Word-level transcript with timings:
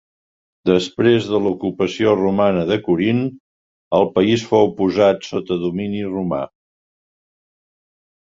Després 0.67 1.25
de 1.31 1.41
l'ocupació 1.47 2.13
romana 2.21 2.63
de 2.71 2.77
Corint, 2.87 3.19
el 3.99 4.07
país 4.15 4.45
fou 4.53 4.71
posat 4.79 5.29
sota 5.33 5.57
domini 5.65 6.01
romà. 6.15 6.41